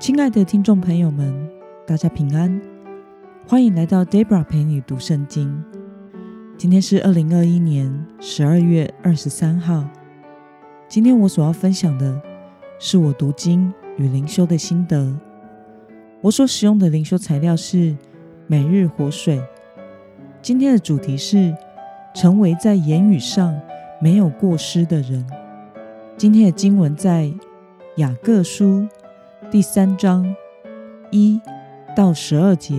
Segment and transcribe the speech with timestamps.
[0.00, 1.32] 亲爱的听众朋友们，
[1.86, 2.60] 大家平安，
[3.46, 5.64] 欢迎来到 Debra 陪你读圣经。
[6.58, 9.88] 今天是二零二一年十二月二十三号。
[10.88, 12.20] 今天我所要分享的
[12.78, 15.16] 是我读经与灵修的心得。
[16.20, 17.96] 我所使用的灵修材料是
[18.46, 19.40] 每日活水。
[20.42, 21.54] 今天的主题是
[22.14, 23.58] 成为在言语上
[24.00, 25.24] 没有过失的人。
[26.16, 27.32] 今天的经文在
[27.96, 28.86] 雅各书。
[29.50, 30.34] 第三章
[31.10, 31.40] 一
[31.94, 32.74] 到十二节，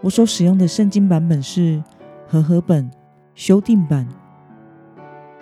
[0.00, 1.82] 我所使用的圣经版本是
[2.26, 2.90] 和合本
[3.34, 4.06] 修订版。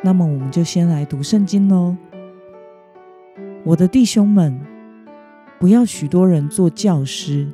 [0.02, 1.96] 那么，我们就先来读圣经喽。
[3.64, 4.60] 我的弟兄们，
[5.58, 7.46] 不要许多人做教师，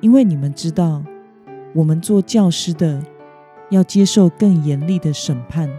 [0.00, 1.02] 因为你们知道，
[1.74, 3.00] 我们做教师的
[3.70, 5.70] 要接受更严厉的审判。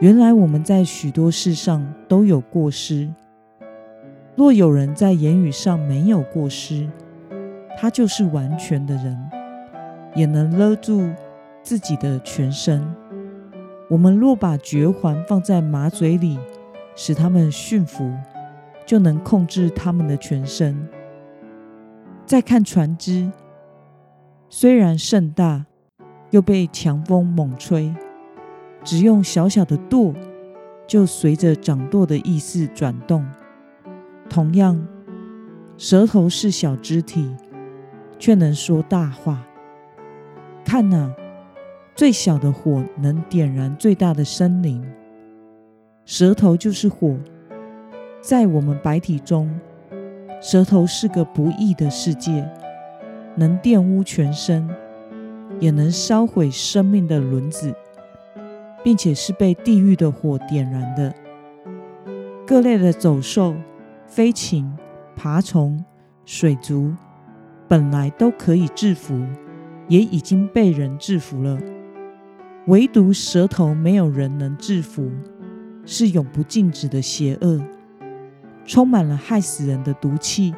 [0.00, 3.08] 原来我们在许多事上都有过失。
[4.34, 6.88] 若有人在言语上没有过失，
[7.78, 9.30] 他就是完全的人，
[10.14, 11.10] 也能勒住
[11.62, 12.82] 自己的全身。
[13.90, 16.38] 我们若把绝环放在马嘴里，
[16.96, 18.10] 使他们驯服，
[18.86, 20.88] 就能控制他们的全身。
[22.24, 23.30] 再看船只，
[24.48, 25.66] 虽然甚大，
[26.30, 27.94] 又被强风猛吹，
[28.82, 30.14] 只用小小的舵，
[30.86, 33.22] 就随着掌舵的意思转动。
[34.32, 34.82] 同样，
[35.76, 37.36] 舌头是小肢体，
[38.18, 39.46] 却能说大话。
[40.64, 41.12] 看呐，
[41.94, 44.82] 最小的火能点燃最大的森林。
[46.06, 47.14] 舌头就是火，
[48.22, 49.50] 在我们白体中，
[50.40, 52.48] 舌头是个不义的世界，
[53.36, 54.66] 能玷污全身，
[55.60, 57.74] 也能烧毁生命的轮子，
[58.82, 61.14] 并且是被地狱的火点燃的。
[62.46, 63.54] 各类的走兽。
[64.14, 64.70] 飞禽、
[65.16, 65.82] 爬虫、
[66.26, 66.92] 水族，
[67.66, 69.18] 本来都可以制服，
[69.88, 71.58] 也已经被人制服了。
[72.66, 75.10] 唯独舌头没有人能制服，
[75.86, 77.58] 是永不禁止的邪恶，
[78.66, 80.54] 充满了害死人的毒气。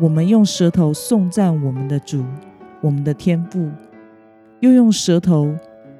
[0.00, 2.24] 我们用舌头颂赞我们的主，
[2.80, 3.68] 我们的天父，
[4.60, 5.54] 又用舌头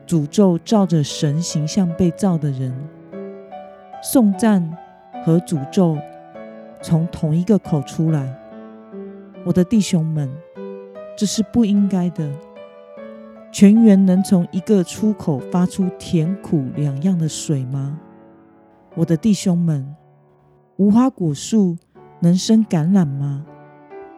[0.06, 2.75] 诅咒照着神形象被造的人。
[4.03, 4.75] 颂赞
[5.27, 5.99] 和诅咒。
[6.81, 8.39] 从同一个口出来，
[9.44, 10.31] 我的弟兄们，
[11.16, 12.31] 这是不应该的。
[13.50, 17.99] 泉源能从一个出口发出甜苦两样的水吗？
[18.94, 19.97] 我的弟兄们，
[20.77, 21.77] 无花果树
[22.21, 23.45] 能生橄榄吗？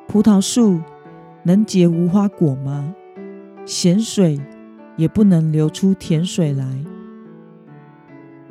[0.09, 0.81] 葡萄树
[1.45, 2.95] 能结无花果吗？
[3.65, 4.41] 咸水
[4.97, 6.67] 也不能流出甜水来。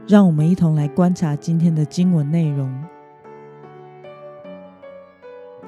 [0.08, 2.74] 让我们一同来观察今天的经文内容。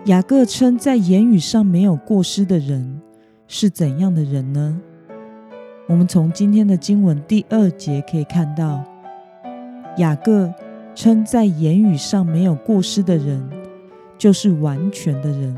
[0.05, 2.99] 雅各称在言语上没有过失的人
[3.47, 4.81] 是怎样的人呢？
[5.87, 8.83] 我们从今天的经文第二节可以看到，
[9.97, 10.51] 雅各
[10.95, 13.47] 称在言语上没有过失的人
[14.17, 15.55] 就是完全的人。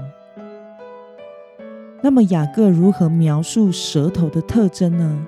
[2.02, 5.26] 那么雅各如何描述舌头的特征呢？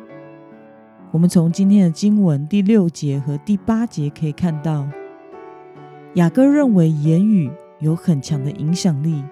[1.11, 4.85] 我们从今天的经文第六节和第八节可以看到，
[6.15, 7.49] 雅各认为言语。
[7.85, 9.23] 有很强的影响力。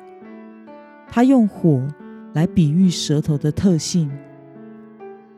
[1.09, 1.87] 他用火
[2.33, 4.11] 来比喻舌头的特性，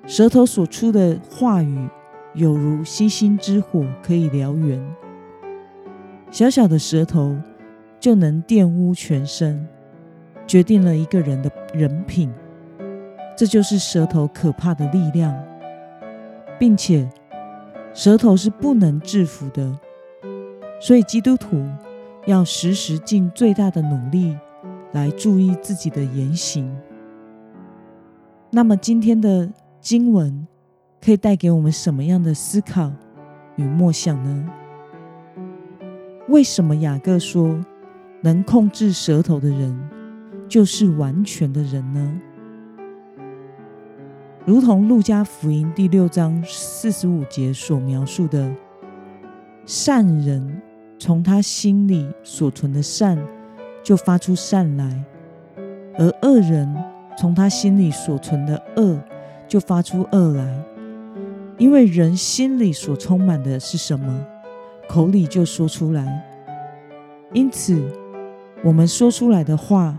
[0.06, 1.90] 舌头所出的话语
[2.34, 4.86] 有如星星之火，可以燎原。
[6.30, 7.38] 小小的舌头
[8.02, 9.66] 就能玷污全身，
[10.46, 12.30] 决定了一个人的人品。
[13.38, 15.34] 这就是舌头可怕的力量，
[16.60, 17.10] 并且
[17.94, 19.80] 舌头是不能制服的。
[20.82, 21.66] 所以基督徒。
[22.26, 24.36] 要时时尽最大的努力
[24.94, 26.76] 来注意自己的言行。
[28.50, 30.48] 那么，今天的经文
[31.00, 32.92] 可以带给我们什么样的思考
[33.58, 34.50] 与默想呢？
[36.30, 37.64] 为什么雅各说
[38.22, 39.78] 能控制舌头的人
[40.50, 42.22] 就是完全的人呢？
[44.46, 48.52] 如同路加福音第六章四十五节所描述的，
[49.68, 50.62] 善人。
[50.98, 53.18] 从他心里所存的善，
[53.84, 54.90] 就发出善来；
[55.98, 56.76] 而恶人
[57.18, 59.00] 从他心里所存的恶，
[59.48, 60.64] 就发出恶来。
[61.58, 64.26] 因为人心里所充满的是什么，
[64.90, 66.24] 口里就说出来。
[67.34, 67.82] 因此，
[68.64, 69.98] 我们说出来的话，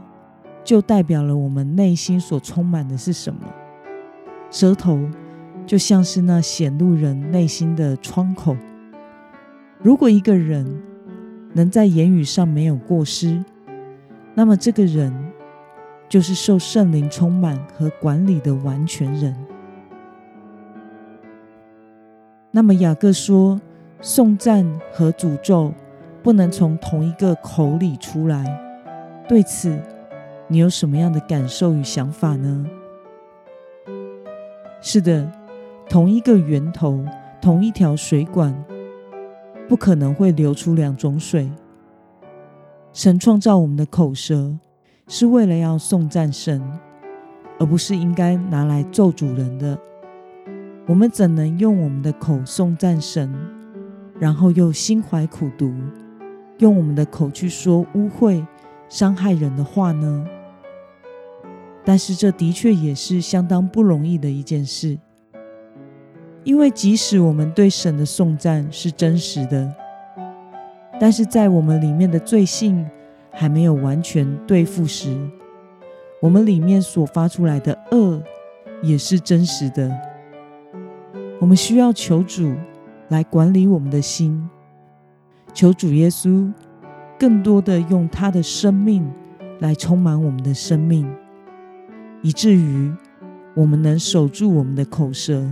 [0.64, 3.40] 就代表了我们内心所充满的是什么。
[4.50, 4.98] 舌头
[5.66, 8.56] 就像是那显露人内心的窗口。
[9.82, 10.66] 如果一个人
[11.52, 13.42] 能在言语上没有过失，
[14.34, 15.12] 那么这个人
[16.08, 19.34] 就是受圣灵充满和管理的完全人。
[22.50, 23.60] 那么雅各说，
[24.00, 25.72] 颂赞和诅咒
[26.22, 28.44] 不能从同一个口里出来。
[29.28, 29.78] 对此，
[30.48, 32.66] 你有什么样的感受与想法呢？
[34.80, 35.30] 是的，
[35.88, 37.04] 同一个源头，
[37.42, 38.54] 同一条水管，
[39.68, 41.50] 不可能会流出两种水。
[42.92, 44.56] 神创造我们的口舌，
[45.08, 46.62] 是为了要颂赞神，
[47.58, 49.78] 而不是应该拿来咒主人的。
[50.86, 53.34] 我们怎能用我们的口颂赞神，
[54.18, 55.74] 然后又心怀苦毒，
[56.58, 58.46] 用我们的口去说污秽、
[58.88, 60.26] 伤害人的话呢？
[61.84, 64.98] 但是这的确也是相当不容易的一件事，
[66.46, 69.74] 因为即使我们对神的颂赞是真实的。
[71.00, 72.88] 但是在我们里面的罪性
[73.32, 75.12] 还没有完全对付时，
[76.22, 78.22] 我们里面所发出来的恶
[78.80, 79.90] 也是真实的。
[81.40, 82.54] 我们需要求主
[83.08, 84.48] 来管理我们的心，
[85.52, 86.52] 求主耶稣
[87.18, 89.04] 更多的用他的生命
[89.58, 91.12] 来充满我们的生命，
[92.22, 92.94] 以至于
[93.56, 95.44] 我们能守住我们的口舌，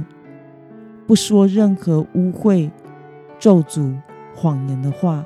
[1.06, 2.70] 不说任何污秽、
[3.38, 3.94] 咒诅、
[4.34, 5.24] 谎言的话。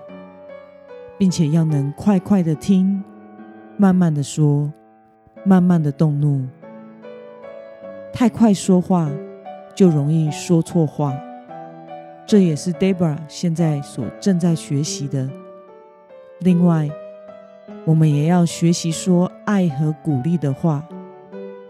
[1.19, 3.02] 并且要能快快的听，
[3.76, 4.72] 慢慢的说，
[5.44, 6.46] 慢慢的动怒。
[8.12, 9.10] 太快说话
[9.75, 11.12] 就容易说错话，
[12.24, 15.28] 这也是 Debra 现在所正在学习的。
[16.38, 16.88] 另外，
[17.84, 20.86] 我们也要学习说爱和鼓励的话，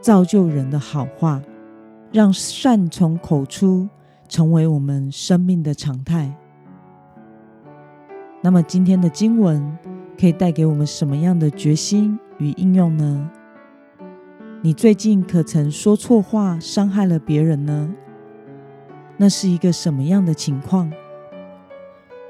[0.02, 1.40] 造就人的好话，
[2.12, 3.88] 让善从口出，
[4.28, 6.32] 成为我们生命的常态。
[8.40, 9.76] 那么今天的经文
[10.20, 13.30] 可以带给我们什么样的决心与应用呢？
[14.62, 17.92] 你最近可曾说错话，伤害了别人呢？
[19.16, 20.92] 那是一个什么样的情况？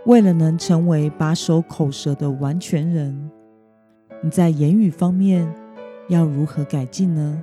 [0.06, 3.30] 为了能成为把守口舌的完全人，
[4.22, 5.52] 你在言语方面
[6.08, 7.42] 要如何改进呢？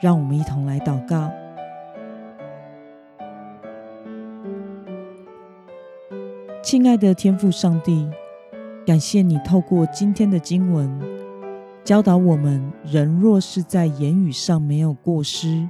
[0.00, 1.28] 让我们一同来祷告。
[6.70, 8.06] 亲爱的天父上帝，
[8.86, 11.00] 感谢你透过今天的经文
[11.82, 15.66] 教导我们：人若是在言语上没有过失，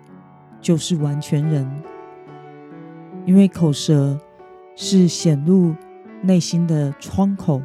[0.60, 1.70] 就是完全人。
[3.24, 4.18] 因为口舌
[4.74, 5.72] 是显露
[6.20, 7.62] 内心的窗口，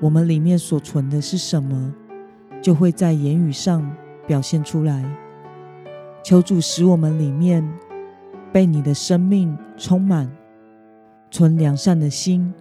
[0.00, 1.92] 我们里面所存的是什么，
[2.62, 3.94] 就会在言语上
[4.26, 5.04] 表现出来。
[6.22, 7.70] 求主使我们里面
[8.50, 10.34] 被你的生命充满。
[11.34, 12.54] 存良善的心，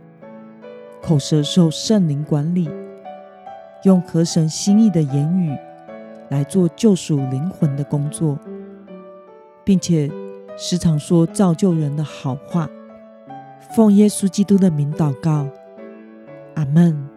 [0.99, 2.67] 口舌受圣灵管理，
[3.83, 5.55] 用合神心意的言语
[6.29, 8.35] 来做救赎灵魂的工作，
[9.63, 10.09] 并且
[10.57, 12.67] 时常说造就人的好话。
[13.75, 15.47] 奉耶稣基督的名祷告，
[16.55, 17.12] 阿门。